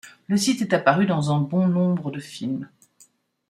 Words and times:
Le 0.25 0.35
site 0.35 0.63
est 0.63 0.73
apparu 0.73 1.05
dans 1.05 1.31
un 1.31 1.37
bon 1.41 1.67
nombre 1.67 2.09
de 2.09 2.19
films. 2.19 2.67